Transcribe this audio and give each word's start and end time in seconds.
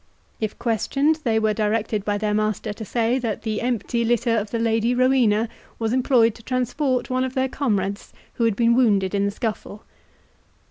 If 0.39 0.57
questioned, 0.57 1.17
they 1.23 1.37
were 1.37 1.53
directed 1.53 2.03
by 2.03 2.17
their 2.17 2.33
master 2.33 2.73
to 2.73 2.83
say, 2.83 3.19
that 3.19 3.43
the 3.43 3.61
empty 3.61 4.03
litter 4.03 4.35
of 4.35 4.49
the 4.49 4.57
Lady 4.57 4.95
Rowena 4.95 5.47
was 5.77 5.93
employed 5.93 6.33
to 6.33 6.41
transport 6.43 7.11
one 7.11 7.23
of 7.23 7.35
their 7.35 7.47
comrades 7.47 8.11
who 8.33 8.45
had 8.45 8.55
been 8.55 8.73
wounded 8.75 9.13
in 9.13 9.25
the 9.25 9.31
scuffle. 9.31 9.83